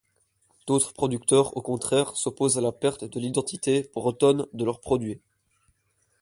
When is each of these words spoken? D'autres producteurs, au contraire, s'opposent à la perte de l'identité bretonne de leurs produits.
D'autres 0.65 0.93
producteurs, 0.93 1.55
au 1.55 1.61
contraire, 1.61 2.17
s'opposent 2.17 2.57
à 2.57 2.61
la 2.61 2.71
perte 2.71 3.03
de 3.05 3.19
l'identité 3.19 3.87
bretonne 3.93 4.47
de 4.51 4.65
leurs 4.65 4.81
produits. 4.81 5.21